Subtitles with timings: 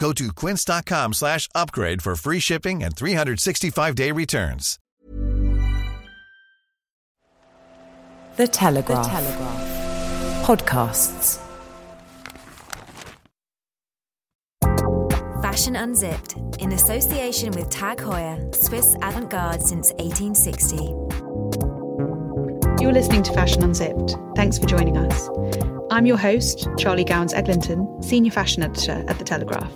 [0.00, 4.78] Go to quince.com slash upgrade for free shipping and 365-day returns.
[8.36, 9.04] The Telegraph.
[9.04, 10.46] The Telegraph.
[10.46, 11.38] Podcasts.
[15.42, 21.19] Fashion Unzipped, in association with Tag Heuer, Swiss avant garde since 1860.
[22.80, 24.16] You're listening to Fashion Unzipped.
[24.34, 25.28] Thanks for joining us.
[25.90, 29.70] I'm your host, Charlie Gowans Eglinton, Senior Fashion Editor at The Telegraph.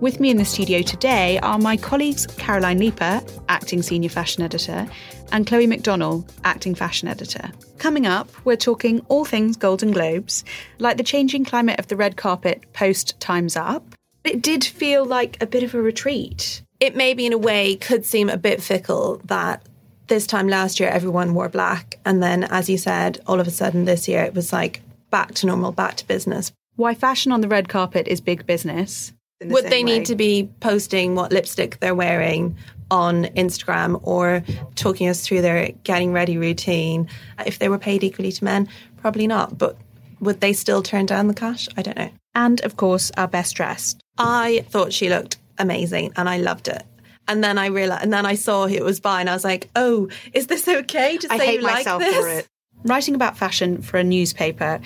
[0.00, 4.88] With me in the studio today are my colleagues Caroline Leaper, Acting Senior Fashion Editor,
[5.32, 7.52] and Chloe Mac Donnell, Acting Fashion Editor.
[7.76, 10.42] Coming up, we're talking all things Golden Globes,
[10.78, 13.94] like the changing climate of the red carpet post Time's Up.
[14.24, 16.62] It did feel like a bit of a retreat.
[16.80, 19.62] It maybe, in a way, could seem a bit fickle that
[20.08, 21.98] this time last year everyone wore black.
[22.04, 25.34] And then, as you said, all of a sudden this year it was like back
[25.34, 26.52] to normal, back to business.
[26.76, 29.12] Why fashion on the red carpet is big business.
[29.40, 29.98] the Would they way.
[29.98, 32.56] need to be posting what lipstick they're wearing
[32.90, 37.08] on Instagram or talking us through their getting ready routine?
[37.44, 38.68] If they were paid equally to men,
[38.98, 39.56] probably not.
[39.56, 39.76] But
[40.20, 41.68] would they still turn down the cash?
[41.76, 42.10] I don't know.
[42.34, 44.00] And of course, our best dressed.
[44.18, 46.82] I thought she looked amazing and I loved it.
[47.28, 49.44] And then I realized, and then I saw who it was by, and I was
[49.44, 52.48] like, "Oh, is this okay to I say hate you like myself this?" for it.
[52.84, 54.80] Writing about fashion for a newspaper,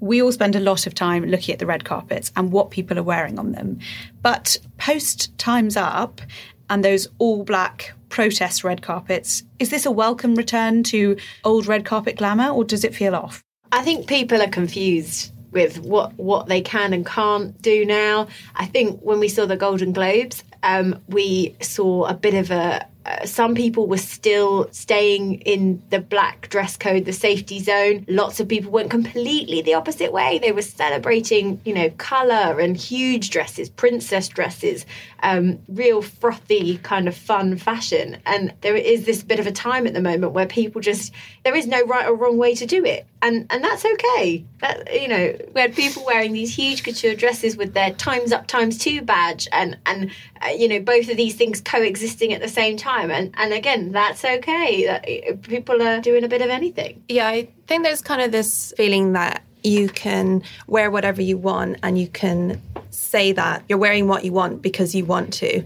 [0.00, 2.98] we all spend a lot of time looking at the red carpets and what people
[2.98, 3.78] are wearing on them.
[4.22, 6.20] But post Time's Up
[6.68, 11.84] and those all black protest red carpets, is this a welcome return to old red
[11.84, 13.42] carpet glamour or does it feel off?
[13.72, 18.28] I think people are confused with what what they can and can't do now.
[18.56, 22.86] I think when we saw the Golden Globes, um, we saw a bit of a.
[23.06, 28.02] Uh, some people were still staying in the black dress code, the safety zone.
[28.08, 30.38] Lots of people went completely the opposite way.
[30.38, 34.86] They were celebrating, you know, color and huge dresses, princess dresses,
[35.22, 38.16] um, real frothy kind of fun fashion.
[38.24, 41.12] And there is this bit of a time at the moment where people just
[41.44, 44.44] there is no right or wrong way to do it, and and that's okay.
[44.60, 48.46] That you know, we had people wearing these huge couture dresses with their times up
[48.46, 50.10] times two badge, and and
[50.44, 53.92] uh, you know both of these things coexisting at the same time, and and again
[53.92, 54.84] that's okay.
[54.86, 57.02] That uh, people are doing a bit of anything.
[57.08, 61.78] Yeah, I think there's kind of this feeling that you can wear whatever you want
[61.82, 65.64] and you can say that you're wearing what you want because you want to.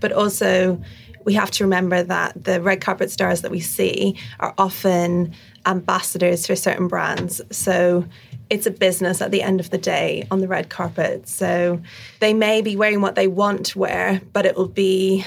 [0.00, 0.82] But also,
[1.28, 5.34] we have to remember that the red carpet stars that we see are often
[5.66, 7.42] ambassadors for certain brands.
[7.50, 8.06] So
[8.48, 11.28] it's a business at the end of the day on the red carpet.
[11.28, 11.82] So
[12.20, 15.26] they may be wearing what they want to wear, but it will be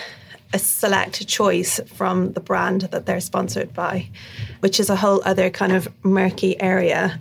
[0.55, 4.09] a select choice from the brand that they're sponsored by,
[4.61, 7.19] which is a whole other kind of murky area.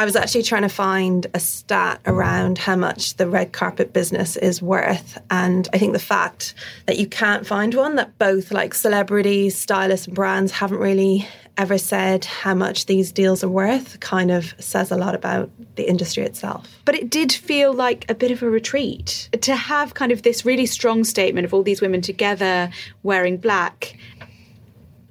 [0.00, 4.34] I was actually trying to find a stat around how much the red carpet business
[4.38, 5.18] is worth.
[5.30, 6.54] And I think the fact
[6.86, 11.28] that you can't find one, that both like celebrities, stylists, and brands haven't really
[11.58, 15.86] ever said how much these deals are worth, kind of says a lot about the
[15.86, 16.66] industry itself.
[16.86, 20.46] But it did feel like a bit of a retreat to have kind of this
[20.46, 22.70] really strong statement of all these women together
[23.02, 23.98] wearing black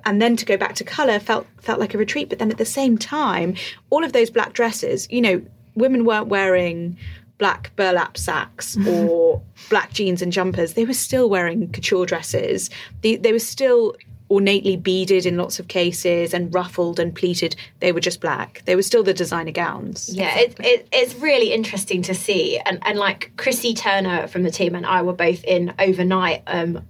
[0.06, 2.30] and then to go back to color felt felt like a retreat.
[2.30, 3.56] But then at the same time
[3.90, 5.42] all of those black dresses you know
[5.76, 6.98] women weren't wearing
[7.38, 10.74] black burlap sacks or black jeans and jumpers.
[10.74, 12.70] They were still wearing couture dresses.
[13.02, 13.96] They, they were still
[14.30, 17.56] ornately beaded in lots of cases and ruffled and pleated.
[17.80, 18.62] They were just black.
[18.66, 20.10] They were still the designer gowns.
[20.10, 24.52] Yeah, it, it, it's really interesting to see, and and like Chrissy Turner from the
[24.52, 26.86] team and I were both in overnight um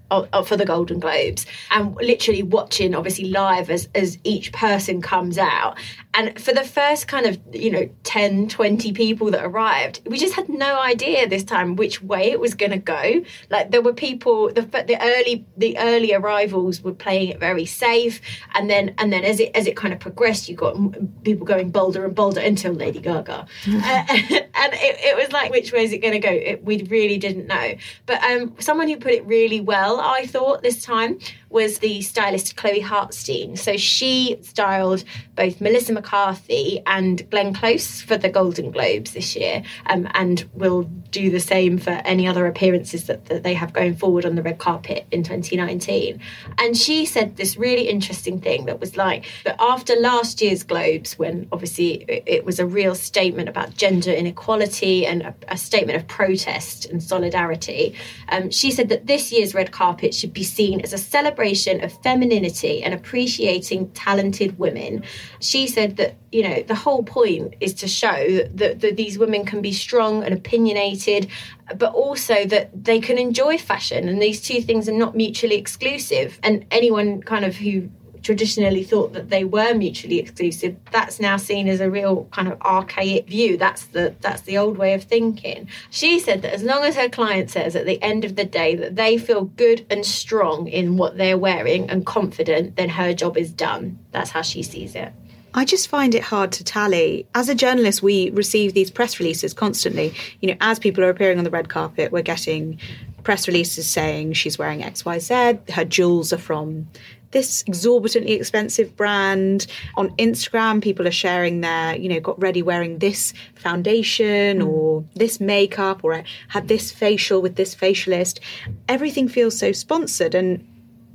[0.45, 5.77] for the Golden Globes, and literally watching obviously live as as each person comes out,
[6.13, 10.33] and for the first kind of you know 10, 20 people that arrived, we just
[10.33, 13.23] had no idea this time which way it was going to go.
[13.49, 18.21] Like there were people the the early the early arrivals were playing it very safe,
[18.53, 20.75] and then and then as it as it kind of progressed, you got
[21.23, 25.71] people going bolder and bolder until Lady Gaga, uh, and it, it, was like which
[25.71, 26.31] way is it going to go?
[26.31, 27.75] It, we really didn't know.
[28.05, 32.55] But um, someone who put it really well, I thought this time was the stylist
[32.55, 33.57] Chloe Hartstein.
[33.57, 35.03] So she styled
[35.35, 40.83] both Melissa McCarthy and Glenn Close for the Golden Globes this year, um, and will
[40.83, 44.43] do the same for any other appearances that, that they have going forward on the
[44.43, 46.19] red carpet in 2019.
[46.59, 51.17] And she said this really interesting thing that was like that after last year's Globes,
[51.17, 55.97] when obviously it, it was a real statement about gender inequality and a, a statement
[55.97, 57.95] of protest and solidarity,
[58.27, 61.83] um, she said that this year's red carpet should be seen as a celebration celebration
[61.83, 65.03] of femininity and appreciating talented women.
[65.39, 69.45] She said that, you know, the whole point is to show that, that these women
[69.45, 71.29] can be strong and opinionated,
[71.77, 74.09] but also that they can enjoy fashion.
[74.09, 76.39] And these two things are not mutually exclusive.
[76.43, 77.89] And anyone kind of who
[78.23, 82.61] traditionally thought that they were mutually exclusive that's now seen as a real kind of
[82.61, 86.83] archaic view that's the that's the old way of thinking she said that as long
[86.83, 90.05] as her client says at the end of the day that they feel good and
[90.05, 94.63] strong in what they're wearing and confident then her job is done that's how she
[94.63, 95.13] sees it
[95.53, 97.25] I just find it hard to tally.
[97.33, 100.13] As a journalist, we receive these press releases constantly.
[100.41, 102.79] You know, as people are appearing on the red carpet, we're getting
[103.23, 106.87] press releases saying she's wearing XYZ, her jewels are from
[107.31, 109.67] this exorbitantly expensive brand.
[109.95, 114.67] On Instagram, people are sharing their, you know, got ready wearing this foundation mm.
[114.67, 118.39] or this makeup or I had this facial with this facialist.
[118.87, 120.35] Everything feels so sponsored.
[120.35, 120.67] And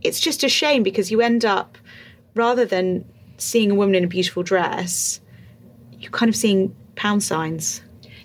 [0.03, 1.79] it's just a shame because you end up,
[2.35, 3.05] rather than
[3.39, 5.21] seeing a woman in a beautiful dress,
[5.99, 7.83] you're kind of seeing pound signs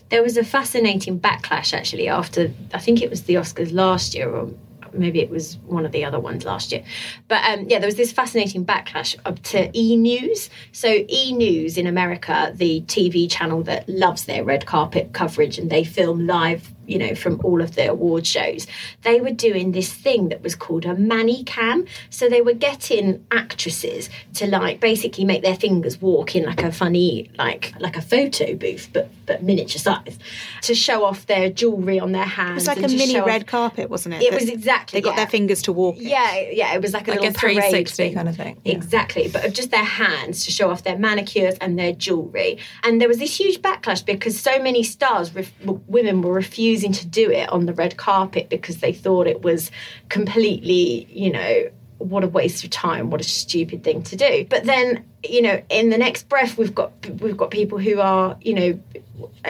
[0.09, 4.29] there was a fascinating backlash actually after I think it was the Oscars last year
[4.29, 4.49] or
[4.93, 6.83] maybe it was one of the other ones last year.
[7.27, 10.49] But um, yeah, there was this fascinating backlash up to E News.
[10.71, 15.69] So E News in America, the TV channel that loves their red carpet coverage, and
[15.69, 18.67] they film live you know, from all of the award shows,
[19.03, 21.85] they were doing this thing that was called a mani cam.
[22.09, 26.71] So they were getting actresses to like basically make their fingers walk in like a
[26.71, 30.17] funny, like like a photo booth, but but miniature size,
[30.61, 32.67] to show off their jewelry on their hands.
[32.67, 33.47] It was like a mini red off...
[33.47, 34.23] carpet, wasn't it?
[34.23, 34.99] It was exactly.
[34.99, 35.17] They got yeah.
[35.17, 35.95] their fingers to walk.
[35.99, 36.73] Yeah, yeah.
[36.73, 38.59] It was like a like little a 360 kind of thing.
[38.63, 38.73] Yeah.
[38.73, 42.57] Exactly, but of just their hands to show off their manicures and their jewelry.
[42.83, 45.53] And there was this huge backlash because so many stars, ref-
[45.87, 49.41] women, were refusing refusing to do it on the red carpet because they thought it
[49.41, 49.71] was
[50.09, 54.45] completely, you know, what a waste of time what a stupid thing to do.
[54.49, 58.37] But then you know in the next breath we've got we've got people who are
[58.39, 58.79] you know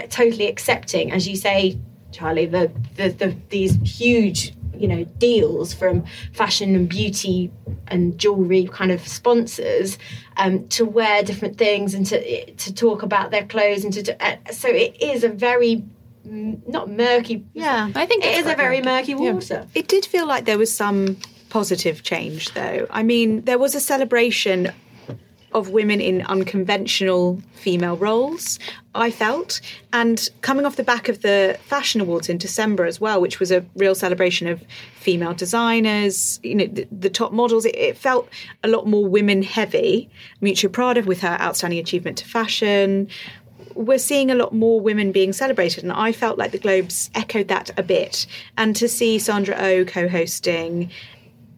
[0.09, 1.77] totally accepting as you say
[2.11, 6.03] charlie the the, the these huge you know deals from
[6.33, 7.51] fashion and beauty
[7.87, 9.99] and jewelry kind of sponsors
[10.37, 14.37] um, to wear different things and to to talk about their clothes and to uh,
[14.51, 15.83] so it is a very
[16.23, 17.45] not murky.
[17.53, 19.65] Yeah, I think it is a very murky, murky water.
[19.73, 19.79] Yeah.
[19.81, 21.17] It did feel like there was some
[21.49, 22.87] positive change, though.
[22.89, 24.71] I mean, there was a celebration
[25.51, 28.59] of women in unconventional female roles,
[28.93, 29.61] I felt.
[29.91, 33.51] And coming off the back of the Fashion Awards in December as well, which was
[33.51, 34.63] a real celebration of
[34.95, 38.29] female designers, you know, the, the top models, it, it, felt
[38.63, 40.09] a lot more women heavy.
[40.41, 43.07] Miuccia Prada with her outstanding achievement to fashion,
[43.79, 47.47] we're seeing a lot more women being celebrated, and I felt like the Globes echoed
[47.47, 48.27] that a bit.
[48.57, 50.91] And to see Sandra O oh co-hosting,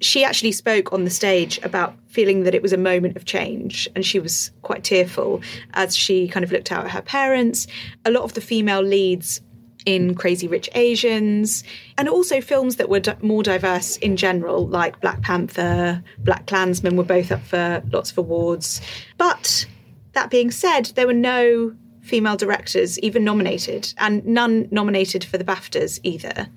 [0.01, 3.90] she actually spoke on the stage about feeling that it was a moment of change,
[3.96, 5.42] and she was quite tearful
[5.74, 7.66] as she kind of looked out at her parents.
[8.06, 9.42] A lot of the female leads
[9.88, 11.63] in Crazy Rich Asians,
[11.98, 16.98] and also films that were d- more diverse in general, like Black Panther, Black Klansman,
[16.98, 18.80] were both up for lots of awards.
[19.18, 19.66] But
[20.13, 25.43] that being said, there were no female directors even nominated, and none nominated for the
[25.43, 26.48] BAFTAs either.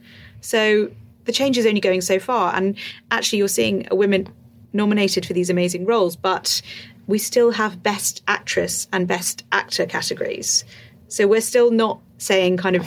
[0.40, 0.90] So
[1.24, 2.54] the change is only going so far.
[2.54, 2.76] And
[3.10, 4.28] actually, you're seeing a women
[4.72, 6.60] nominated for these amazing roles, but
[7.06, 10.64] we still have Best Actress and Best Actor categories.
[11.08, 12.86] So we're still not saying kind of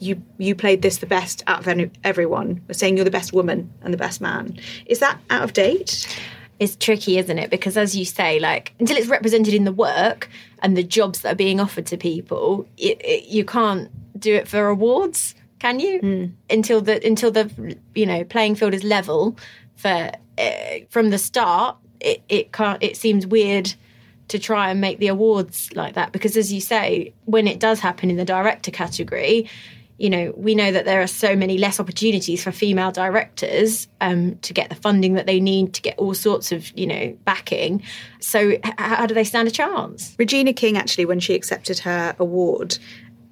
[0.00, 2.62] you you played this the best out of everyone.
[2.66, 4.58] We're saying you're the best woman and the best man.
[4.86, 6.06] Is that out of date?
[6.60, 7.50] It's tricky, isn't it?
[7.50, 10.28] Because as you say, like until it's represented in the work,
[10.62, 13.90] and the jobs that are being offered to people, it, it, you can't
[14.20, 16.00] do it for awards, can you?
[16.00, 16.32] Mm.
[16.48, 19.36] Until the until the you know playing field is level
[19.76, 22.82] for uh, from the start, it it can't.
[22.82, 23.74] It seems weird
[24.28, 27.80] to try and make the awards like that because, as you say, when it does
[27.80, 29.48] happen in the director category,
[30.00, 34.34] you know, we know that there are so many less opportunities for female directors um,
[34.36, 37.82] to get the funding that they need to get all sorts of, you know, backing.
[38.18, 40.16] So, h- how do they stand a chance?
[40.18, 42.78] Regina King, actually, when she accepted her award,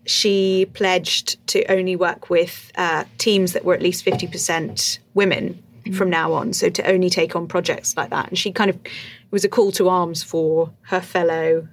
[0.04, 5.62] she pledged to only work with uh, teams that were at least 50% women
[5.94, 6.52] from now on.
[6.52, 8.28] So, to only take on projects like that.
[8.28, 11.66] And she kind of it was a call to arms for her fellow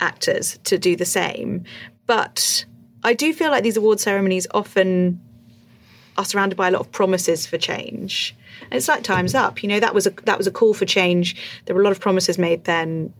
[0.00, 1.64] actors to do the same.
[2.06, 2.64] But
[3.06, 5.20] I do feel like these award ceremonies often
[6.18, 8.34] are surrounded by a lot of promises for change.
[8.62, 9.62] And it's like time's up.
[9.62, 11.36] You know, that was a that was a call for change.
[11.64, 13.14] There were a lot of promises made then.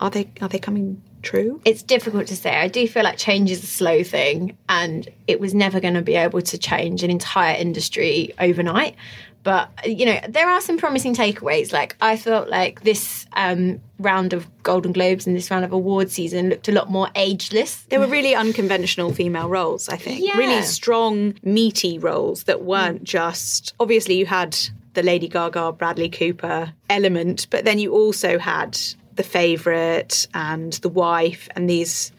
[0.00, 1.60] Are they are they coming true?
[1.66, 2.56] It's difficult to say.
[2.56, 6.02] I do feel like change is a slow thing, and it was never going to
[6.02, 8.96] be able to change an entire industry overnight.
[9.42, 11.72] But you know, there are some promising takeaways.
[11.72, 16.10] Like I felt like this um, round of Golden Globes and this round of award
[16.10, 17.82] season looked a lot more ageless.
[17.88, 20.24] there were really unconventional female roles, I think.
[20.24, 20.36] Yeah.
[20.36, 24.56] Really strong, meaty roles that weren't just obviously you had
[24.94, 28.78] the Lady Gaga, Bradley Cooper element, but then you also had
[29.16, 32.12] the favourite and the wife and these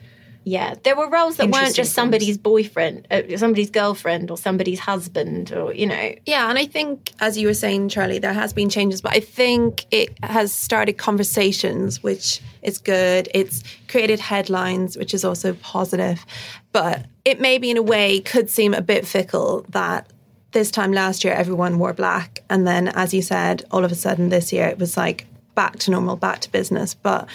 [0.46, 5.54] Yeah, there were roles that weren't just somebody's boyfriend, uh, somebody's girlfriend, or somebody's husband,
[5.54, 6.16] or you know.
[6.26, 9.22] Yeah, and I think, as you were saying, Charlie, there has been changes, but I
[9.22, 13.30] think it has started conversations, which is good.
[13.34, 16.26] It's created headlines, which is also positive.
[16.74, 20.12] But it maybe, in a way, could seem a bit fickle that
[20.52, 23.96] this time last year everyone wore black, and then, as you said, all of a
[23.96, 26.94] sudden this year it was like back to normal, back to business.
[26.94, 27.30] But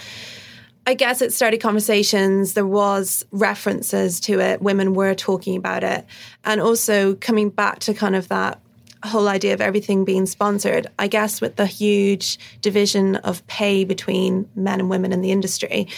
[0.89, 2.55] I guess it started conversations.
[2.55, 4.63] There was references to it.
[4.63, 6.07] Women were talking about it,
[6.45, 8.59] and also coming back to kind of that
[9.05, 10.87] whole idea of everything being sponsored.
[10.99, 15.89] I guess with the huge division of pay between men and women in the industry,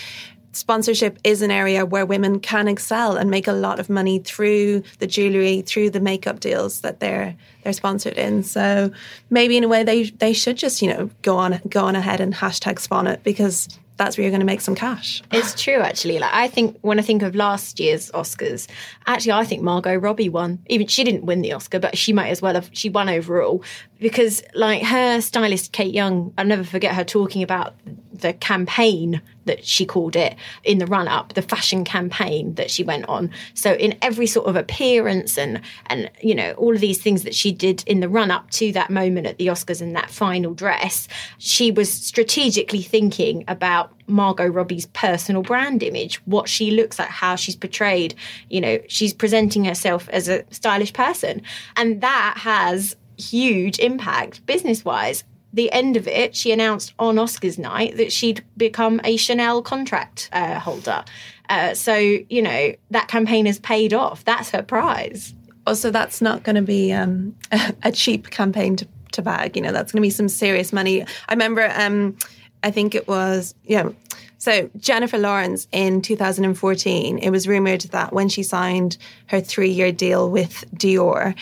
[0.50, 4.82] sponsorship is an area where women can excel and make a lot of money through
[4.98, 8.42] the jewelry, through the makeup deals that they're they're sponsored in.
[8.42, 8.90] So
[9.30, 12.20] maybe in a way they they should just you know go on go on ahead
[12.20, 13.68] and hashtag spawn it because
[14.00, 15.22] that's where you're going to make some cash.
[15.30, 16.18] It's true, actually.
[16.18, 18.66] Like I think when I think of last year's Oscars,
[19.06, 20.58] actually, I think Margot Robbie won.
[20.68, 22.70] Even she didn't win the Oscar, but she might as well have.
[22.72, 23.62] She won overall
[23.98, 27.74] because, like, her stylist Kate Young, I'll never forget her talking about
[28.10, 32.82] the campaign that she called it in the run up, the fashion campaign that she
[32.82, 33.30] went on.
[33.54, 37.34] So in every sort of appearance and and you know all of these things that
[37.34, 40.54] she did in the run up to that moment at the Oscars and that final
[40.54, 47.08] dress, she was strategically thinking about Margot Robbie's personal brand image, what she looks like,
[47.08, 48.14] how she's portrayed.
[48.48, 51.42] You know, she's presenting herself as a stylish person,
[51.76, 57.58] and that has huge impact business wise the end of it, she announced on Oscars
[57.58, 61.04] night that she'd become a Chanel contract uh, holder.
[61.48, 64.24] Uh, so, you know, that campaign has paid off.
[64.24, 65.34] That's her prize.
[65.66, 67.34] Also, that's not going to be um,
[67.82, 69.56] a cheap campaign to, to bag.
[69.56, 71.02] You know, that's going to be some serious money.
[71.28, 72.16] I remember, um,
[72.62, 73.90] I think it was, yeah.
[74.38, 80.30] So Jennifer Lawrence in 2014, it was rumored that when she signed her three-year deal
[80.30, 81.34] with Dior,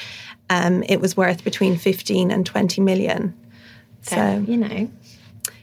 [0.51, 3.35] um, it was worth between 15 and 20 million.
[4.03, 4.91] So, you know,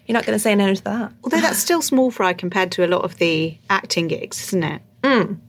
[0.05, 1.11] you're not going to say no to that.
[1.23, 4.81] Although that's still small fry compared to a lot of the acting gigs, isn't it?
[5.01, 5.39] Mm.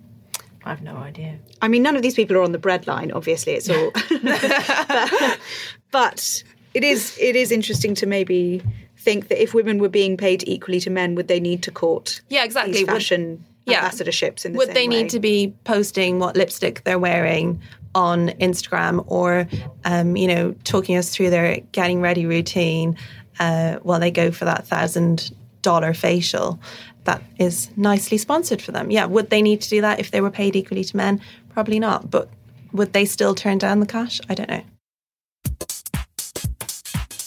[0.65, 1.39] I have no idea.
[1.63, 3.15] I mean, none of these people are on the breadline.
[3.15, 3.93] Obviously, it's all.
[4.23, 5.39] but,
[5.91, 6.43] but
[6.75, 8.63] it is it is interesting to maybe
[8.99, 12.21] think that if women were being paid equally to men, would they need to court?
[12.29, 12.73] Yeah, exactly.
[12.73, 13.89] These Would- fashion yeah.
[13.89, 15.03] ambassadorships in the Would they way?
[15.03, 17.61] need to be posting what lipstick they're wearing
[17.97, 19.49] on Instagram or,
[19.85, 22.97] um, you know, talking us through their getting ready routine
[23.41, 26.61] uh, while they go for that thousand dollar facial?
[27.05, 28.91] That is nicely sponsored for them.
[28.91, 31.21] Yeah, would they need to do that if they were paid equally to men?
[31.49, 32.11] Probably not.
[32.11, 32.29] But
[32.73, 34.21] would they still turn down the cash?
[34.29, 34.63] I don't know.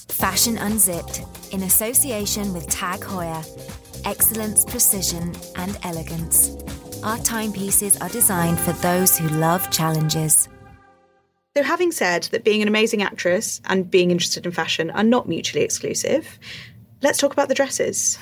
[0.09, 3.43] Fashion Unzipped in association with Tag Heuer.
[4.05, 6.55] Excellence, precision, and elegance.
[7.03, 10.49] Our timepieces are designed for those who love challenges.
[11.59, 15.27] So, having said that being an amazing actress and being interested in fashion are not
[15.27, 16.39] mutually exclusive,
[17.01, 18.17] let's talk about the dresses.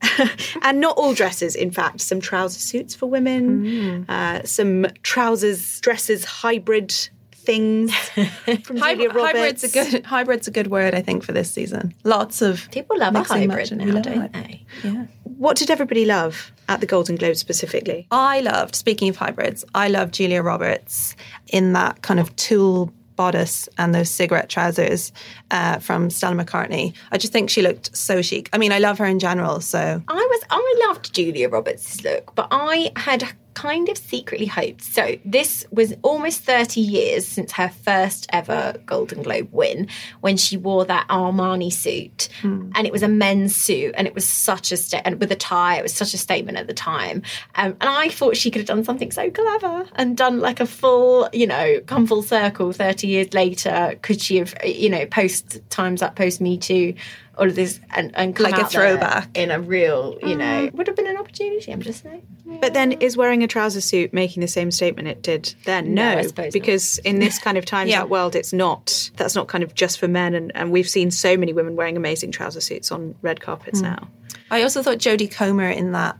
[0.62, 6.24] and not all dresses, in fact, some trouser suits for women, uh, some trousers, dresses,
[6.24, 6.94] hybrid
[7.40, 7.94] things
[8.64, 9.62] from Julia Roberts.
[9.62, 11.94] hybrid's a good hybrid's a good word, I think, for this season.
[12.04, 14.64] Lots of People love a hybrid now, love don't they?
[14.84, 15.06] Yeah.
[15.24, 18.06] What did everybody love at the Golden Globe specifically?
[18.10, 21.16] I loved, speaking of hybrids, I loved Julia Roberts
[21.48, 25.12] in that kind of tulle bodice and those cigarette trousers
[25.50, 26.94] uh, from Stella McCartney.
[27.12, 28.48] I just think she looked so chic.
[28.54, 32.34] I mean, I love her in general, so I was I loved Julia Roberts' look,
[32.34, 34.82] but I had kind of secretly hoped.
[34.82, 39.88] So this was almost 30 years since her first ever Golden Globe win
[40.20, 42.28] when she wore that Armani suit.
[42.40, 42.70] Hmm.
[42.74, 45.36] And it was a men's suit and it was such a sta- and with a
[45.36, 47.22] tie, it was such a statement at the time.
[47.54, 50.66] Um, and I thought she could have done something so clever and done like a
[50.66, 53.98] full, you know, come full circle 30 years later.
[54.02, 56.94] Could she have, you know, post times up, post Me Too,
[57.40, 59.30] all of this and, and come Like a throwback.
[59.34, 62.22] in a real, you know, uh, would have been an opportunity, I'm just saying.
[62.60, 65.94] But then is wearing a trouser suit making the same statement it did then?
[65.94, 66.52] No, No, I suppose not.
[66.52, 68.02] because in this kind of times Yeah.
[68.02, 69.10] out world, it's not.
[69.16, 71.96] That's not kind of just for men, and, and we've seen so many women wearing
[71.96, 73.86] amazing trouser suits on red carpets hmm.
[73.86, 74.08] now.
[74.50, 76.18] I also thought Jodie Comer in that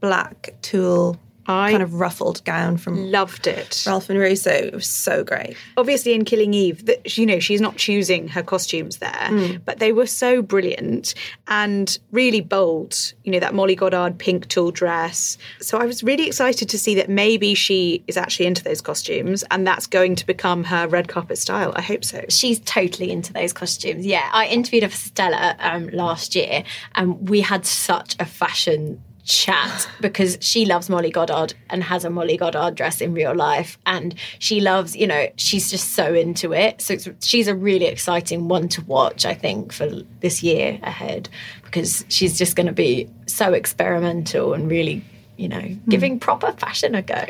[0.00, 1.18] black tulle
[1.50, 3.84] I- kind of ruffled gown from Loved it.
[3.86, 4.50] Ralph and Russo.
[4.50, 5.56] It was so great.
[5.76, 9.92] Obviously, in Killing Eve, that you know she's not choosing her costumes there, but they
[9.92, 11.14] were so brilliant
[11.48, 13.12] and really bold.
[13.24, 15.38] You know that Molly Goddard pink tulle dress.
[15.60, 19.44] So I was really excited to see that maybe she is actually into those costumes,
[19.50, 21.72] and that's going to become her red carpet style.
[21.76, 22.24] I hope so.
[22.28, 24.06] she's totally into those costumes.
[24.06, 26.64] Yeah, I interviewed her for Stella um, last year,
[26.94, 32.10] and we had such a fashion chat because she loves Molly Goddard and has a
[32.10, 36.52] Molly Goddard dress in real life, and she loves, you know, she's just so into
[36.52, 36.82] it.
[36.82, 39.88] So it's, she's a really exciting one to watch, I think, for
[40.20, 41.28] this year ahead
[41.64, 45.04] because she's just going to be so experimental and really,
[45.36, 45.90] you know, hmm.
[45.90, 47.24] giving proper fashion a go.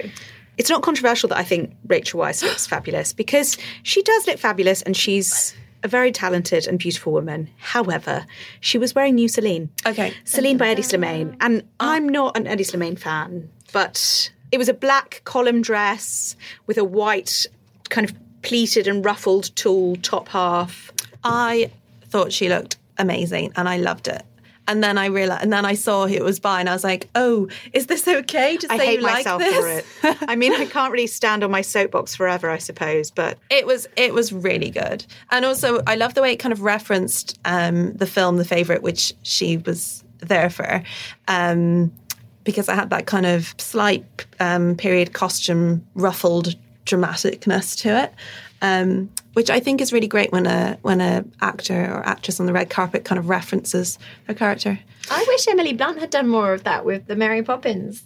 [0.57, 4.83] It's not controversial that I think Rachel Weisz looks fabulous because she does look fabulous
[4.83, 7.51] and she's a very talented and beautiful woman.
[7.59, 8.27] However,
[8.61, 9.71] she was wearing new Celine.
[9.87, 10.13] Okay.
[10.25, 11.37] Celine by Hedi Slimane.
[11.41, 11.93] And ah.
[11.95, 16.85] I'm not an Hedi Slimane fan, but it was a black column dress with a
[16.85, 17.47] white
[17.89, 20.91] kind of pleated and ruffled tulle top half.
[21.25, 21.71] I
[22.05, 24.23] thought she looked amazing and I loved it.
[24.71, 26.85] And then I realized, and then I saw who it was by, and I was
[26.85, 30.17] like, "Oh, is this okay to I say hate you like myself this?" for it.
[30.29, 33.89] I mean, I can't really stand on my soapbox forever, I suppose, but It was
[33.97, 37.95] it was really good, and also I love the way it kind of referenced um,
[37.95, 40.85] the film The Favorite, which she was there for,
[41.27, 41.91] um,
[42.45, 44.05] because I had that kind of slight
[44.39, 46.55] um, period costume ruffled
[46.87, 48.15] dramaticness to it,
[48.63, 52.47] um, which I think is really great when a when a actor or actress on
[52.47, 54.79] the red carpet kind of references their character.
[55.11, 58.03] I wish Emily Blunt had done more of that with the Mary Poppins.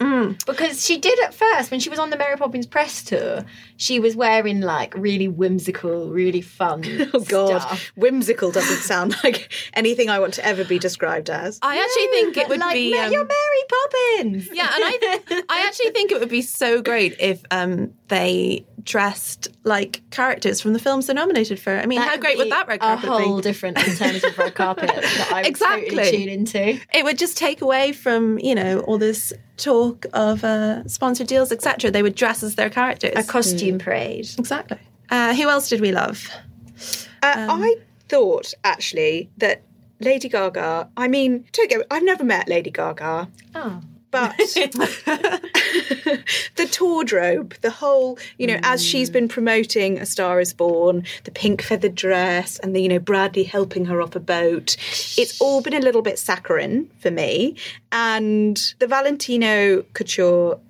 [0.46, 3.44] Because she did at first, when she was on the Mary Poppins press tour,
[3.76, 6.82] she was wearing like really whimsical, really fun.
[7.14, 7.92] oh god, stuff.
[7.96, 11.58] whimsical doesn't sound like anything I want to ever be described as.
[11.62, 14.48] I actually think it would like, be "Ma- um, you're Mary Poppins.
[14.52, 19.48] Yeah, and I I actually think it would be so great if um, they dressed
[19.64, 21.77] like characters from the films they're nominated for.
[21.79, 23.09] I mean, how great would that red carpet be?
[23.09, 23.42] a whole be?
[23.42, 25.90] different alternative red carpet that I would Exactly.
[25.96, 26.81] totally tune into.
[26.92, 31.53] It would just take away from you know all this talk of uh, sponsored deals,
[31.53, 31.90] etc.
[31.90, 33.12] They would dress as their characters.
[33.16, 34.29] A costume parade.
[34.38, 34.79] exactly.
[35.11, 36.29] Uh, who else did we love?
[37.22, 37.77] Uh, I
[38.09, 39.62] thought actually that
[40.00, 40.88] Lady Gaga.
[40.96, 41.87] I mean, don't get.
[41.90, 43.81] I've never met Lady Gaga, Oh.
[44.14, 44.37] But
[46.55, 51.33] the wardrobe, the whole, you know, as she's been promoting A Star Is Born, the
[51.33, 54.77] pink feathered dress, and the you know Bradley helping her off a boat.
[55.18, 57.57] It's all been a little bit saccharine for me,
[57.90, 60.61] and the Valentino Couture.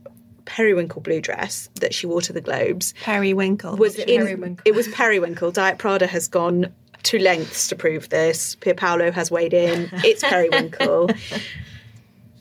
[0.46, 3.76] Periwinkle blue dress that she wore to the Globes Periwinkle.
[3.76, 4.62] was it in, Periwinkle?
[4.66, 5.50] it was periwinkle.
[5.50, 6.70] Diet Prada has gone
[7.04, 8.54] to lengths to prove this.
[8.57, 9.88] Pier Paolo has weighed in.
[10.04, 11.09] It's periwinkle.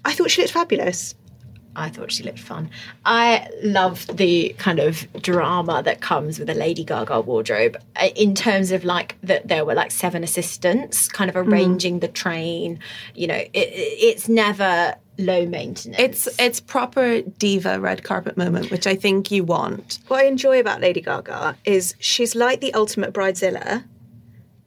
[0.06, 1.16] I thought she looked fabulous.
[1.76, 2.70] I thought she looked fun.
[3.04, 8.36] I love the kind of drama that comes with a Lady Gaga wardrobe uh, in
[8.36, 12.78] terms of like that there were like seven assistants kind of arranging the train.
[13.16, 15.96] You know, it, it- it's never low maintenance.
[16.00, 19.98] It's it's proper diva red carpet moment, which I think you want.
[20.10, 23.84] What I enjoy about Lady Gaga is she's like the ultimate bridezilla,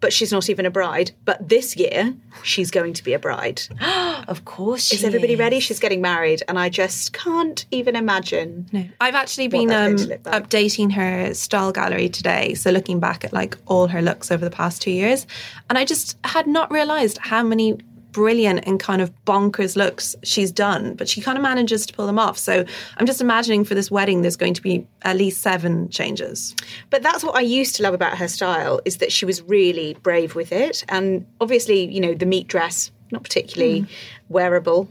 [0.07, 1.11] but she's not even a bride.
[1.25, 2.15] But this year,
[2.45, 3.61] she's going to be a bride.
[4.29, 4.93] of course.
[4.93, 5.39] Is everybody is.
[5.41, 5.59] ready?
[5.59, 8.69] She's getting married, and I just can't even imagine.
[8.71, 10.49] No, I've actually been um, going to look like.
[10.49, 12.55] updating her style gallery today.
[12.55, 15.27] So looking back at like all her looks over the past two years,
[15.69, 17.77] and I just had not realised how many
[18.17, 20.95] brilliant and kind of bonkers looks she's done.
[20.95, 22.39] But she kind of manages to pull them off.
[22.39, 22.65] So
[22.97, 26.57] I'm just imagining for this wedding, there's going to be at least seven changes.
[26.89, 29.99] But that's what I used to love about her style is that she was really
[30.03, 30.83] brave with it.
[30.89, 33.87] And obviously, you know, the meat dress, not particularly hmm.
[34.31, 34.89] wearable.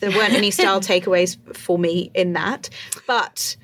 [0.00, 2.70] There weren't any style takeaways for me in that.
[3.06, 3.56] But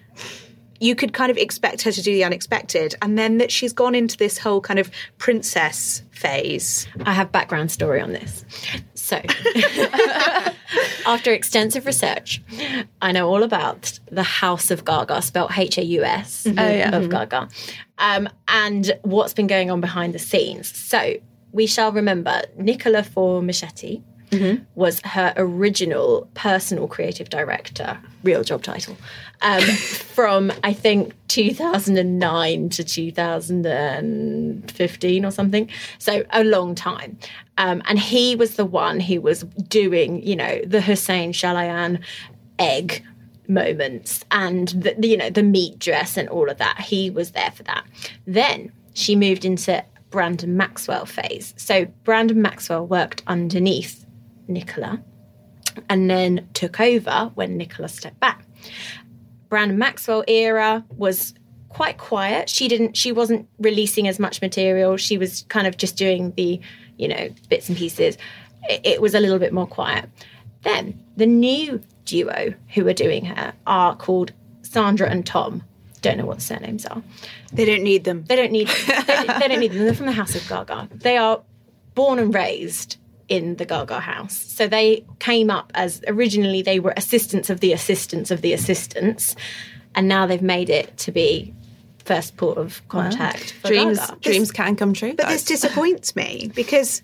[0.80, 2.94] you could kind of expect her to do the unexpected.
[3.02, 6.86] And then that she's gone into this whole kind of princess phase.
[7.04, 8.44] I have background story on this.
[9.10, 9.20] So,
[11.04, 12.40] after extensive research,
[13.02, 17.10] I know all about the House of Gaga, spelled H A U S Oh, of
[17.10, 17.48] Gaga,
[17.98, 20.68] um, and what's been going on behind the scenes.
[20.76, 21.14] So
[21.50, 24.04] we shall remember Nicola Formichetti
[24.76, 28.96] was her original personal creative director, real job title,
[29.42, 29.60] um,
[30.14, 35.68] from I think 2009 to 2015 or something.
[35.98, 37.18] So a long time.
[37.60, 42.02] Um, and he was the one who was doing, you know, the Hussein Chalayan
[42.58, 43.04] egg
[43.48, 46.80] moments and the, the, you know the meat dress and all of that.
[46.80, 47.84] He was there for that.
[48.26, 51.52] Then she moved into brandon maxwell phase.
[51.58, 54.06] So brandon maxwell worked underneath
[54.48, 55.02] nicola
[55.88, 58.44] and then took over when nicola stepped back.
[59.48, 61.34] Brandon maxwell era was
[61.68, 62.48] quite quiet.
[62.48, 64.96] She didn't she wasn't releasing as much material.
[64.96, 66.60] She was kind of just doing the
[67.00, 68.16] you know bits and pieces
[68.68, 70.08] it, it was a little bit more quiet
[70.62, 74.32] then the new duo who are doing her are called
[74.62, 75.62] Sandra and Tom.
[76.02, 77.02] Don't know what the surnames are.
[77.52, 78.24] They don't need them.
[78.24, 79.84] They don't need they, they don't need them.
[79.84, 80.88] They're from the House of Gaga.
[80.94, 81.42] They are
[81.94, 82.96] born and raised
[83.28, 84.36] in the Gaga house.
[84.36, 89.36] So they came up as originally they were assistants of the assistants of the assistants,
[89.94, 91.54] and now they've made it to be
[92.10, 94.20] first port of contact for dreams Gaga.
[94.20, 95.14] dreams can come true.
[95.14, 97.02] But this disappoints me because,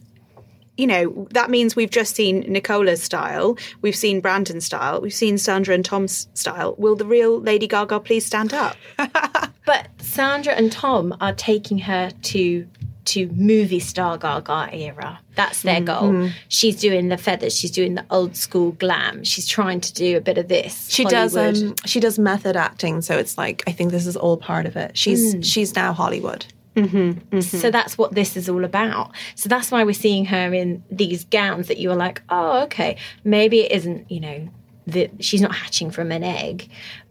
[0.77, 5.39] you know, that means we've just seen Nicola's style, we've seen Brandon's style, we've seen
[5.39, 6.75] Sandra and Tom's style.
[6.77, 8.77] Will the real Lady Gaga please stand up?
[9.67, 12.69] But Sandra and Tom are taking her to
[13.07, 15.21] to movie star Gaga era.
[15.35, 16.23] That's their mm-hmm.
[16.23, 16.31] goal.
[16.49, 17.57] She's doing the feathers.
[17.57, 19.25] She's doing the old school glam.
[19.25, 20.89] She's trying to do a bit of this.
[20.91, 24.37] she does um she does method acting, so it's like I think this is all
[24.37, 24.97] part of it.
[24.97, 25.45] She's mm.
[25.45, 26.47] she's now Hollywood.
[26.77, 27.41] Mm-hmm, mm-hmm.
[27.41, 29.13] So that's what this is all about.
[29.35, 32.99] So that's why we're seeing her in these gowns that you are like, oh, okay,
[33.25, 34.49] maybe it isn't, you know,
[34.87, 36.69] that she's not hatching from an egg,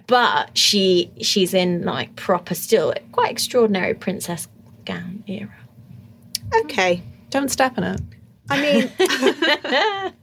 [0.07, 4.47] but she she's in like proper still quite extraordinary princess
[4.85, 5.57] gown era.
[6.53, 7.01] Okay.
[7.29, 8.01] Don't step in it.
[8.49, 8.91] I mean,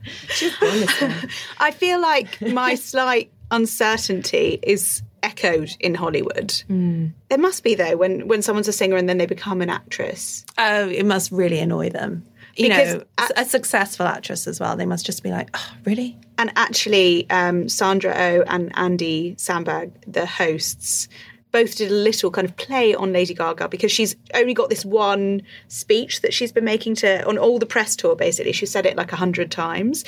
[1.58, 6.62] I feel like my slight uncertainty is echoed in Hollywood.
[6.68, 10.44] There must be though when when someone's a singer and then they become an actress.
[10.58, 12.24] Oh, it must really annoy them.
[12.56, 13.04] You Because know,
[13.36, 14.76] a successful actress as well.
[14.76, 16.18] They must just be like, oh, really?
[16.36, 21.08] And actually, um, Sandra Oh and Andy Samberg, the hosts,
[21.52, 24.84] both did a little kind of play on Lady Gaga because she's only got this
[24.84, 28.16] one speech that she's been making to on all the press tour.
[28.16, 30.04] Basically, she said it like a hundred times,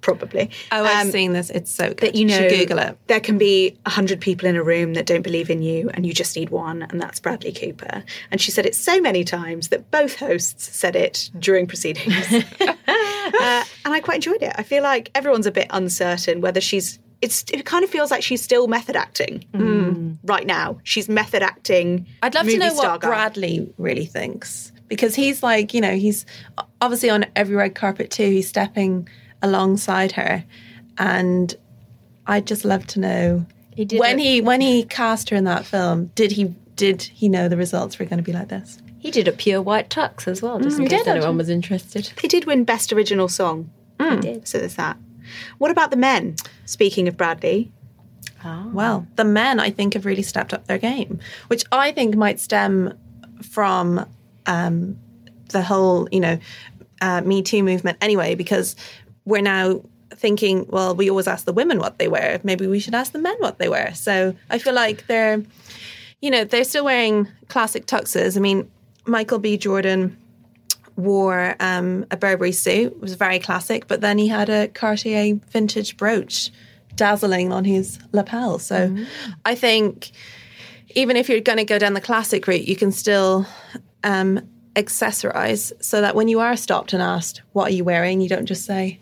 [0.00, 0.50] probably.
[0.70, 1.50] Oh, I've Um, seen this.
[1.50, 1.98] It's so good.
[1.98, 2.96] that you know should Google it.
[3.06, 6.06] there can be a hundred people in a room that don't believe in you and
[6.06, 9.68] you just need one and that's bradley cooper and she said it so many times
[9.68, 14.82] that both hosts said it during proceedings uh, and i quite enjoyed it i feel
[14.82, 18.66] like everyone's a bit uncertain whether she's it's, it kind of feels like she's still
[18.66, 20.18] method acting mm.
[20.24, 20.78] right now.
[20.82, 22.06] She's method acting.
[22.22, 23.10] I'd love to know what girl.
[23.10, 26.26] Bradley really thinks because he's like, you know, he's
[26.82, 28.28] obviously on every red carpet too.
[28.28, 29.08] He's stepping
[29.40, 30.44] alongside her,
[30.98, 31.54] and
[32.26, 35.44] I'd just love to know He did when a- he when he cast her in
[35.44, 36.10] that film.
[36.14, 38.78] Did he did he know the results were going to be like this?
[38.98, 40.90] He did a pure white tux as well, just in mm.
[40.90, 42.12] he case did, anyone was interested.
[42.20, 43.70] They did win Best Original Song.
[43.98, 44.16] Mm.
[44.16, 44.48] He did.
[44.48, 44.96] So there's that.
[45.58, 46.36] What about the men?
[46.66, 47.70] Speaking of Bradley,
[48.72, 52.40] Well, the men I think have really stepped up their game, which I think might
[52.40, 52.98] stem
[53.42, 54.04] from
[54.46, 54.98] um,
[55.50, 56.38] the whole, you know,
[57.00, 58.76] uh, Me Too movement anyway, because
[59.24, 62.40] we're now thinking, well, we always ask the women what they wear.
[62.42, 63.94] Maybe we should ask the men what they wear.
[63.94, 65.42] So I feel like they're,
[66.20, 68.36] you know, they're still wearing classic tuxes.
[68.36, 68.70] I mean,
[69.06, 69.56] Michael B.
[69.56, 70.16] Jordan
[70.96, 75.38] wore um, a Burberry suit, it was very classic, but then he had a Cartier
[75.50, 76.50] vintage brooch
[76.94, 78.58] dazzling on his lapel.
[78.58, 78.96] So
[79.44, 80.10] I think
[80.94, 83.46] even if you're going to go down the classic route, you can still
[84.04, 84.40] um,
[84.74, 88.20] accessorize so that when you are stopped and asked, What are you wearing?
[88.20, 89.00] you don't just say,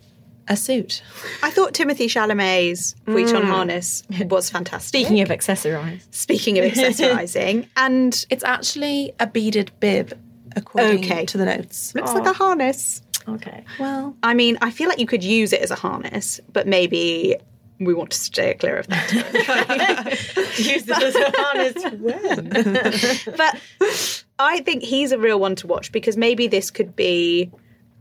[0.49, 1.03] A suit.
[1.43, 4.89] I thought Timothée Chalamet's Vuitton harness was fantastic.
[4.89, 10.19] Speaking of accessorize, Speaking of accessorizing, and It's actually a beaded bib,
[10.57, 11.25] according Okay.
[11.27, 11.95] to the notes.
[11.95, 13.03] looks like a harness.
[13.29, 13.65] okay.
[13.79, 17.37] Well, I mean, I feel like you could use it as a harness, but maybe
[17.79, 19.11] we want to stay clear of that.
[20.59, 23.37] Use it as a harness when?
[23.37, 27.51] but I think he's a real one to watch because maybe this could be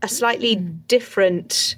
[0.02, 1.76] a slightly different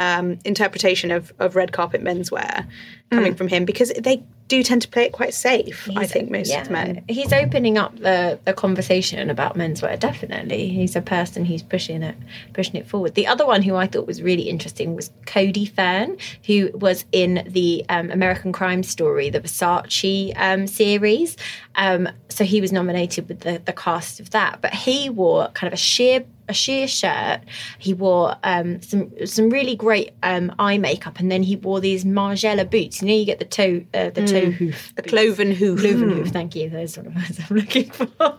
[0.00, 2.66] um, interpretation of, of red carpet menswear
[3.12, 5.88] coming from him because they do tend to play it quite safe.
[5.96, 7.04] I think most yeah, of the men.
[7.08, 9.98] He's opening up the, the conversation about menswear.
[9.98, 12.16] Definitely, he's a person who's pushing it
[12.52, 13.14] pushing it forward.
[13.14, 17.46] The other one who I thought was really interesting was Cody Fern, who was in
[17.48, 21.36] the um, American Crime Story, the Versace um, series.
[21.76, 25.68] Um, so he was nominated with the, the cast of that, but he wore kind
[25.68, 27.40] of a sheer a sheer shirt.
[27.78, 32.04] He wore um, some some really great um, eye makeup, and then he wore these
[32.04, 33.00] Margiela boots.
[33.00, 35.80] You know, you get the toe uh, the toe hoof, A cloven hoof.
[35.80, 36.28] cloven hoof.
[36.28, 36.68] Thank you.
[36.68, 38.08] Those sort of words I'm looking for.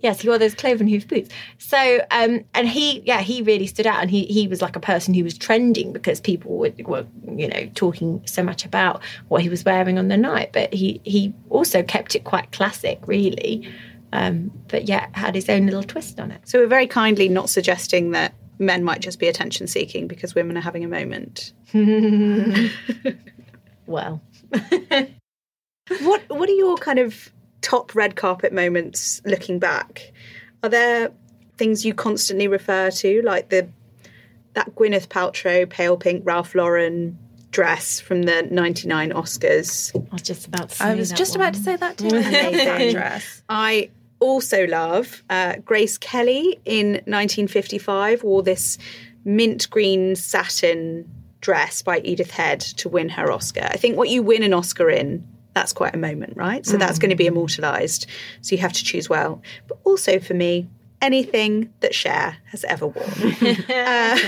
[0.00, 1.30] yes, he wore those cloven hoof boots.
[1.58, 4.80] So, um, and he, yeah, he really stood out, and he he was like a
[4.80, 9.42] person who was trending because people were, were you know talking so much about what
[9.42, 10.50] he was wearing on the night.
[10.52, 13.68] But he he also kept it quite classic, really.
[14.16, 16.48] Um, but yet had his own little twist on it.
[16.48, 20.56] So we're very kindly not suggesting that men might just be attention seeking because women
[20.56, 21.52] are having a moment.
[23.86, 24.22] Well,
[26.00, 30.12] What What are your kind of top red carpet moments looking back?
[30.62, 31.12] Are there
[31.58, 33.68] things you constantly refer to, like the
[34.54, 37.18] that Gwyneth Paltrow pale pink Ralph Lauren
[37.50, 39.94] dress from the '99 Oscars?
[39.94, 41.40] I was just about to say I was that just one.
[41.46, 42.06] about to say that too.
[42.08, 43.42] I that dress.
[43.50, 43.90] I
[44.24, 48.78] also love uh, Grace Kelly in 1955 wore this
[49.22, 51.06] mint green satin
[51.42, 53.68] dress by Edith Head to win her Oscar.
[53.70, 56.64] I think what you win an Oscar in, that's quite a moment, right?
[56.64, 58.06] So that's going to be immortalized.
[58.40, 59.42] So you have to choose well.
[59.68, 60.68] But also for me,
[61.02, 63.42] anything that Cher has ever worn.
[63.70, 64.18] uh,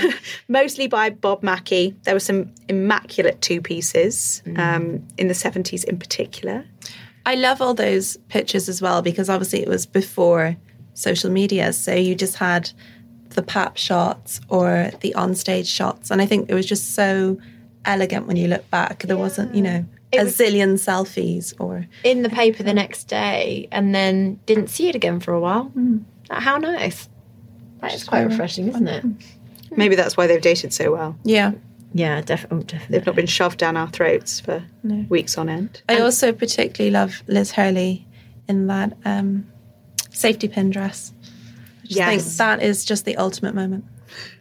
[0.47, 1.95] mostly by Bob Mackie.
[2.03, 6.65] There were some immaculate two pieces um, in the 70s in particular.
[7.27, 10.55] I love all those pictures as well because obviously it was before
[10.93, 11.73] social media.
[11.73, 12.71] So you just had
[13.31, 16.09] the pap shots or the onstage shots.
[16.09, 17.37] And I think it was just so
[17.83, 19.03] elegant when you look back.
[19.03, 21.85] There wasn't, you know, a zillion selfies or.
[22.05, 25.65] in the paper the next day and then didn't see it again for a while.
[25.65, 25.97] Hmm.
[26.29, 27.09] How nice.
[27.81, 29.03] That is quite refreshing, isn't it?
[29.75, 31.17] Maybe that's why they've dated so well.
[31.25, 31.51] Yeah.
[31.97, 32.65] Yeah, definitely.
[32.65, 32.97] definitely.
[32.97, 34.63] They've not been shoved down our throats for
[35.09, 35.81] weeks on end.
[35.89, 38.05] I also particularly love Liz Hurley
[38.47, 39.51] in that um,
[40.11, 41.11] safety pin dress.
[41.83, 43.85] I just think that is just the ultimate moment.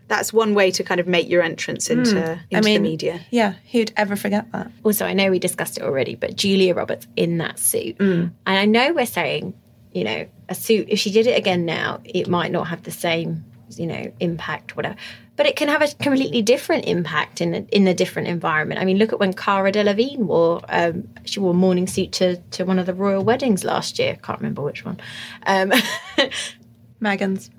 [0.09, 3.21] That's one way to kind of make your entrance into, into I mean, the media.
[3.31, 4.71] Yeah, who'd ever forget that?
[4.85, 7.97] Also, I know we discussed it already, but Julia Roberts in that suit.
[7.99, 9.55] And I know we're saying,
[9.93, 12.93] you know, a suit, if she did it again now, it might not have the
[12.93, 13.45] same,
[13.77, 14.97] you know, impact, whatever.
[15.37, 18.81] But it can have a completely different impact in a, in a different environment.
[18.81, 22.37] I mean, look at when Cara Delevingne wore, um, she wore a morning suit to,
[22.37, 24.17] to one of the royal weddings last year.
[24.23, 24.99] Can't remember which one.
[25.47, 25.73] Um,
[27.03, 27.51] Meghan's.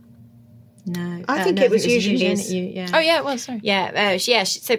[0.85, 1.23] no.
[1.27, 2.51] I uh, think no, it was Eugenie's.
[2.51, 2.89] Eugenie, yeah.
[2.93, 3.59] Oh, yeah, well, sorry.
[3.61, 4.43] Yeah, uh, she- yeah.
[4.43, 4.77] She, so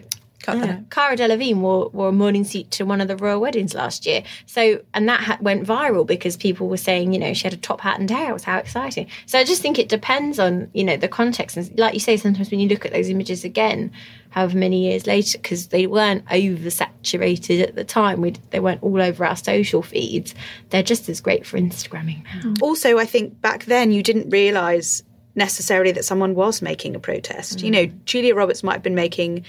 [0.56, 0.90] That out.
[0.90, 4.22] Cara Delevingne wore, wore a morning suit to one of the royal weddings last year.
[4.46, 7.58] So, and that hat went viral because people were saying, you know, she had a
[7.58, 8.32] top hat and hair.
[8.32, 9.06] Was how exciting.
[9.26, 11.56] So, I just think it depends on, you know, the context.
[11.56, 13.92] And like you say, sometimes when you look at those images again,
[14.30, 19.00] however many years later, because they weren't oversaturated at the time, we they weren't all
[19.00, 20.34] over our social feeds.
[20.70, 22.50] They're just as great for Instagramming now.
[22.50, 22.62] Mm.
[22.62, 25.02] Also, I think back then you didn't realise
[25.34, 27.62] necessarily that someone was making a protest.
[27.62, 27.72] You mm.
[27.72, 29.44] know, Julia Roberts might have been making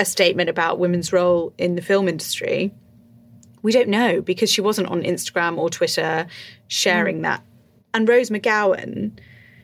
[0.00, 2.72] a statement about women's role in the film industry.
[3.62, 6.26] We don't know because she wasn't on Instagram or Twitter
[6.68, 7.22] sharing mm.
[7.22, 7.44] that.
[7.92, 9.12] And Rose McGowan,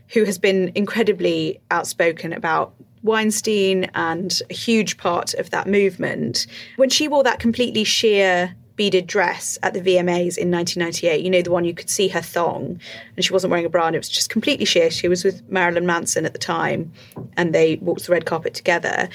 [0.08, 6.46] who has been incredibly outspoken about Weinstein and a huge part of that movement,
[6.76, 11.40] when she wore that completely sheer beaded dress at the VMAs in 1998, you know,
[11.40, 12.78] the one you could see her thong,
[13.16, 14.90] and she wasn't wearing a bra and it was just completely sheer.
[14.90, 16.92] She was with Marilyn Manson at the time,
[17.38, 19.08] and they walked the red carpet together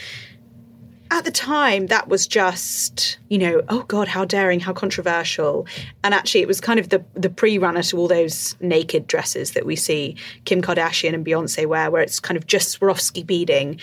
[1.11, 5.67] at the time that was just you know oh god how daring how controversial.
[6.03, 9.65] And actually it was kind of the the pre-runner to all those naked dresses that
[9.65, 13.79] we see kim kardashian and beyonce wear where it's kind of just swarovski beading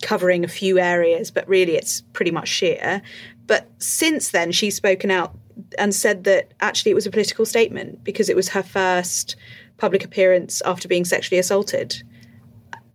[0.00, 3.02] covering a few areas but really it's pretty much sheer.
[3.46, 5.36] But since then she's spoken out
[5.76, 9.34] and said that actually it was a political statement because it was her first
[9.76, 12.02] public appearance after being sexually assaulted.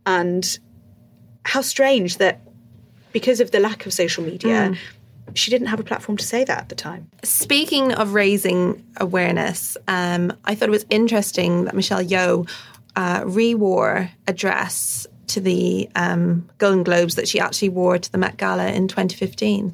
[0.06, 0.58] And
[1.44, 2.42] how strange that
[3.16, 4.76] because of the lack of social media,
[5.36, 7.10] she didn't have a platform to say that at the time.
[7.24, 12.46] Speaking of raising awareness, um, I thought it was interesting that Michelle Yeoh
[12.98, 18.18] uh, re-wore a dress to the um, Golden Globes that she actually wore to the
[18.18, 19.74] Met Gala in 2015.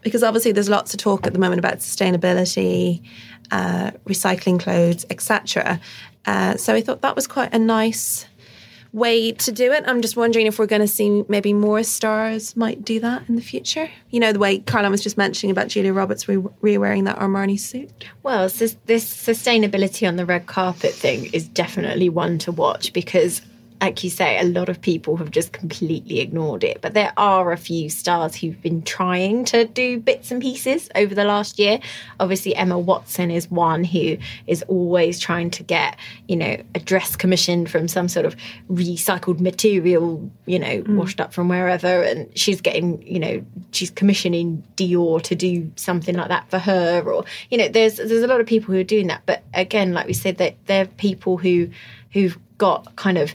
[0.00, 3.06] Because obviously there's lots of talk at the moment about sustainability,
[3.52, 5.80] uh, recycling clothes, etc.
[6.26, 8.26] Uh, so I thought that was quite a nice
[8.92, 9.84] way to do it.
[9.86, 13.36] I'm just wondering if we're going to see maybe more stars might do that in
[13.36, 13.88] the future.
[14.10, 17.58] You know, the way Caroline was just mentioning about Julia Roberts re- re-wearing that Armani
[17.58, 17.90] suit.
[18.22, 23.42] Well, this, this sustainability on the red carpet thing is definitely one to watch because
[23.80, 26.82] like you say, a lot of people have just completely ignored it.
[26.82, 31.14] But there are a few stars who've been trying to do bits and pieces over
[31.14, 31.80] the last year.
[32.18, 35.96] Obviously, Emma Watson is one who is always trying to get,
[36.28, 38.36] you know, a dress commissioned from some sort of
[38.70, 40.96] recycled material, you know, mm.
[40.96, 42.02] washed up from wherever.
[42.02, 47.00] And she's getting, you know, she's commissioning Dior to do something like that for her.
[47.00, 49.22] Or, you know, there's there's a lot of people who are doing that.
[49.24, 51.70] But again, like we said, that they're people who
[52.12, 53.34] who've got kind of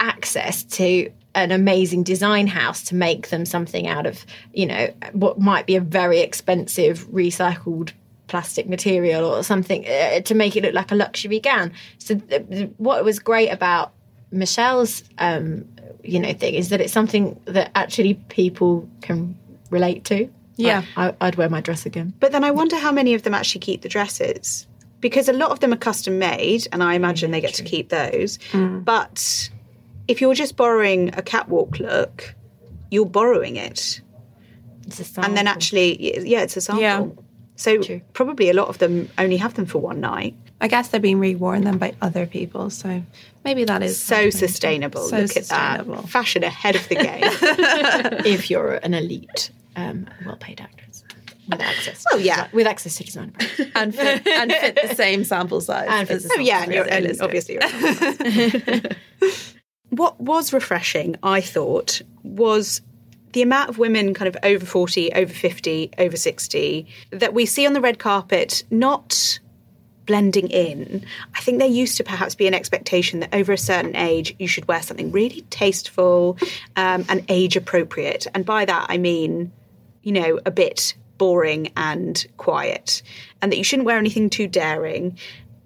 [0.00, 5.38] access to an amazing design house to make them something out of, you know, what
[5.38, 7.92] might be a very expensive recycled
[8.26, 11.72] plastic material or something uh, to make it look like a luxury gown.
[11.98, 13.92] So th- th- what was great about
[14.32, 15.66] Michelle's, um,
[16.02, 19.36] you know, thing is that it's something that actually people can
[19.70, 20.28] relate to.
[20.56, 22.14] Yeah, I, would wear my dress again.
[22.18, 24.66] But then I wonder how many of them actually keep the dresses
[25.00, 27.64] because a lot of them are custom made, and I imagine yeah, they get true.
[27.64, 28.38] to keep those.
[28.52, 28.82] Mm.
[28.82, 29.50] But
[30.08, 32.34] if you're just borrowing a catwalk look,
[32.90, 34.00] you're borrowing it.
[35.16, 36.82] And then actually, yeah, it's a sample.
[36.82, 37.06] Yeah.
[37.56, 38.00] So True.
[38.12, 40.34] probably a lot of them only have them for one night.
[40.60, 42.70] I guess they're being reworn then by other people.
[42.70, 43.02] So
[43.44, 45.08] maybe that is so sustainable.
[45.08, 45.96] So Look sustainable.
[45.96, 46.08] at that.
[46.08, 47.22] Fashion ahead of the game.
[48.24, 51.02] if you're an elite, um, well paid actress.
[51.48, 53.32] With access, well, yeah, with access to design
[53.76, 55.86] and fit, and fit the same sample size.
[55.88, 58.80] And as, oh yeah, and, you're, and obviously you're
[59.90, 62.80] what was refreshing, I thought, was
[63.32, 67.66] the amount of women kind of over 40, over 50, over 60 that we see
[67.66, 69.38] on the red carpet not
[70.06, 71.04] blending in.
[71.34, 74.48] I think there used to perhaps be an expectation that over a certain age you
[74.48, 76.38] should wear something really tasteful
[76.76, 78.26] um, and age appropriate.
[78.34, 79.52] And by that I mean,
[80.02, 83.02] you know, a bit boring and quiet,
[83.42, 85.18] and that you shouldn't wear anything too daring.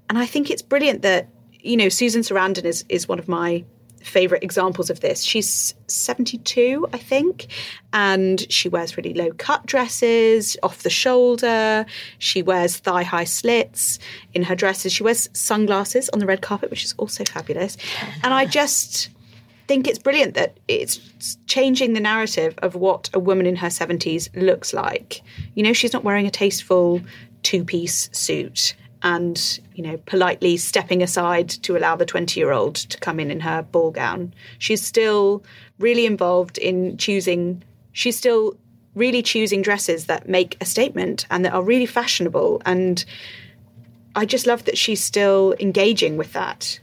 [0.09, 3.65] And I think it's brilliant that, you know, Susan Sarandon is, is one of my
[4.03, 5.23] favorite examples of this.
[5.23, 7.47] She's 72, I think,
[7.93, 11.87] and she wears really low cut dresses, off the shoulder.
[12.19, 13.99] She wears thigh high slits
[14.35, 14.93] in her dresses.
[14.93, 17.77] She wears sunglasses on the red carpet, which is also fabulous.
[18.23, 19.11] And I just
[19.69, 24.29] think it's brilliant that it's changing the narrative of what a woman in her 70s
[24.35, 25.23] looks like.
[25.55, 27.01] You know, she's not wearing a tasteful
[27.43, 32.75] two piece suit and you know politely stepping aside to allow the 20 year old
[32.75, 35.43] to come in in her ball gown she's still
[35.79, 38.57] really involved in choosing she's still
[38.95, 43.05] really choosing dresses that make a statement and that are really fashionable and
[44.17, 46.79] i just love that she's still engaging with that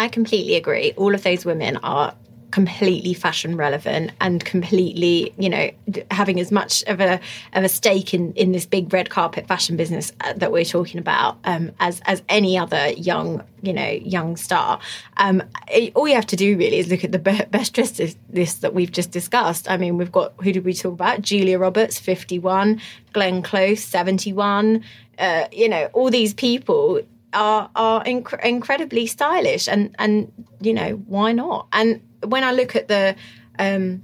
[0.00, 0.94] I completely agree.
[0.96, 2.14] All of those women are
[2.50, 5.70] completely fashion relevant and completely you know
[6.10, 7.20] having as much of a
[7.52, 10.98] of a stake in in this big red carpet fashion business uh, that we're talking
[10.98, 14.80] about um, as as any other young you know young star.
[15.16, 18.00] Um, it, all you have to do really is look at the be- best dressed
[18.32, 19.70] list that we've just discussed.
[19.70, 21.22] I mean we've got who did we talk about?
[21.22, 22.80] Julia roberts 51
[23.12, 24.84] glenn close 71
[25.18, 27.00] uh, you know all these people
[27.32, 31.66] are are inc- incredibly stylish and and you know why not?
[31.72, 33.16] And when I look at the,
[33.58, 34.02] um,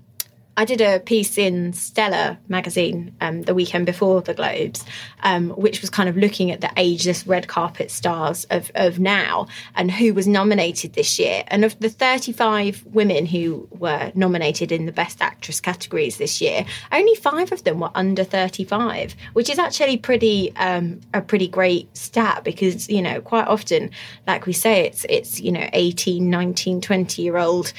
[0.58, 4.86] I did a piece in Stella magazine um, the weekend before the Globes,
[5.22, 9.48] um, which was kind of looking at the ageless red carpet stars of, of now
[9.74, 11.44] and who was nominated this year.
[11.48, 16.64] And of the 35 women who were nominated in the Best Actress categories this year,
[16.90, 21.94] only five of them were under 35, which is actually pretty um, a pretty great
[21.94, 23.90] stat because you know quite often,
[24.26, 27.74] like we say, it's it's you know 18, 19, 20 year old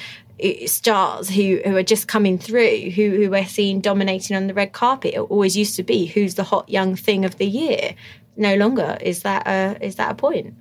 [0.66, 4.72] stars who, who are just coming through, who, who we're seeing dominating on the red
[4.74, 5.16] carpet.
[5.16, 7.96] It always used to be who's the hot young thing of the year.
[8.36, 10.54] No longer is that a, is that a point.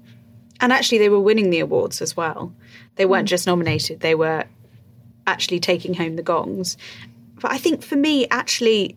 [0.61, 2.55] And actually, they were winning the awards as well.
[2.95, 3.31] They weren't mm.
[3.31, 4.45] just nominated; they were
[5.27, 6.79] actually taking home the gongs.
[7.41, 8.97] But I think for me, actually,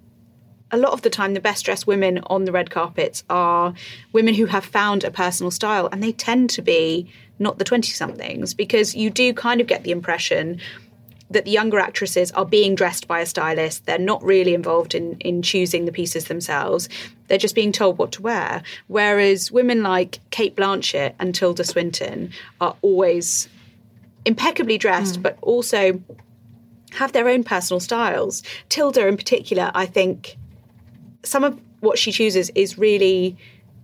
[0.71, 3.73] a lot of the time, the best dressed women on the red carpets are
[4.13, 7.91] women who have found a personal style, and they tend to be not the 20
[7.91, 10.59] somethings, because you do kind of get the impression
[11.29, 13.85] that the younger actresses are being dressed by a stylist.
[13.85, 16.89] They're not really involved in, in choosing the pieces themselves.
[17.27, 18.63] They're just being told what to wear.
[18.87, 23.47] Whereas women like Cate Blanchett and Tilda Swinton are always
[24.25, 25.23] impeccably dressed, mm.
[25.23, 26.01] but also
[26.91, 28.41] have their own personal styles.
[28.69, 30.37] Tilda, in particular, I think
[31.23, 33.37] some of what she chooses is really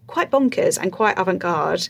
[0.08, 1.88] quite bonkers and quite avant garde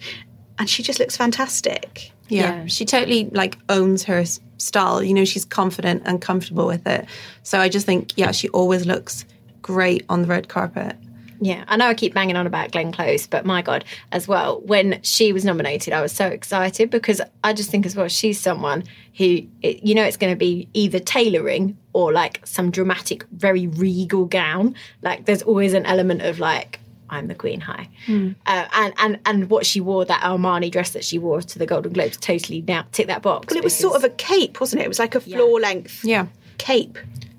[0.57, 2.11] and she just looks fantastic.
[2.27, 2.61] Yeah.
[2.61, 2.65] Yeah.
[2.67, 4.23] She totally like owns her
[4.57, 5.03] style.
[5.03, 7.05] You know, she's confident and comfortable with it.
[7.43, 9.25] So I just think, yeah, she always looks
[9.61, 10.95] great on the red carpet.
[11.41, 13.83] Yeah, I know I keep banging on about Glenn Close, but my God,
[14.13, 17.93] as well, when she was nominated, I was so excited because I just think as
[17.93, 18.85] well, she's someone
[19.17, 24.25] who, you know, it's going to be either tailoring or like some dramatic, very regal
[24.25, 24.75] gown.
[25.01, 26.79] Like there's always an element of like,
[27.09, 27.87] I'm the queen high.
[28.09, 28.33] Uh,
[28.73, 31.93] and, and, and what she wore, that Armani dress that she wore to the Golden
[31.93, 33.47] Globes, totally now tick that box.
[33.53, 34.85] Well, it was sort of a cape, wasn't it?
[34.85, 36.27] It was like a floor length Yeah.
[36.57, 36.97] cape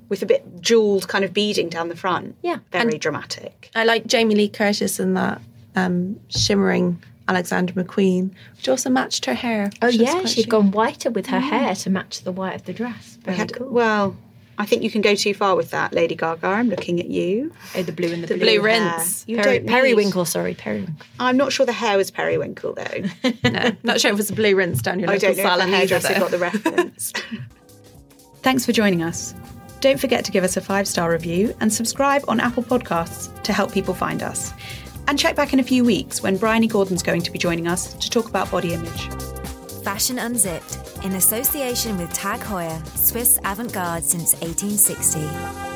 [0.09, 2.37] with a bit jewelled kind of beading down the front.
[2.43, 2.59] Yeah.
[2.71, 3.71] Very dramatic.
[3.75, 5.41] I like Jamie Lee Curtis in that
[5.75, 9.71] um, shimmering Alexander McQueen, which also matched her hair.
[9.83, 10.49] Oh, yeah, she'd chic.
[10.49, 13.17] gone whiter with her hair to match the white of the dress.
[13.19, 13.69] We Very had- cool.
[13.69, 14.17] Well,
[14.59, 16.47] I think you can go too far with that, Lady Gaga.
[16.47, 17.53] I'm looking at you.
[17.75, 18.63] Oh, the blue and the, The blue hair.
[18.63, 19.25] rinse.
[19.29, 20.95] You Peri- don't need- periwinkle, sorry, periwinkle.
[21.21, 23.31] I'm not sure the hair was periwinkle though.
[23.51, 25.43] No, not sure if it was a blue rinse down your I local don't know
[25.43, 25.95] if salon the either.
[26.01, 26.21] hairdresser though.
[26.21, 27.13] got the reference.
[28.43, 29.35] Thanks for joining us.
[29.81, 33.53] Don't forget to give us a five star review and subscribe on Apple Podcasts to
[33.53, 34.53] help people find us.
[35.09, 37.95] And check back in a few weeks when Bryony Gordon's going to be joining us
[37.95, 39.36] to talk about body image.
[39.87, 45.76] Fashion Unzipped, in association with Tag Heuer, Swiss avant garde since 1860.